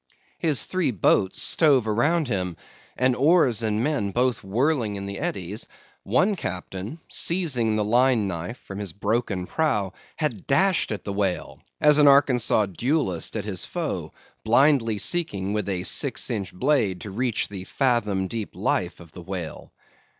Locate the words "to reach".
17.01-17.47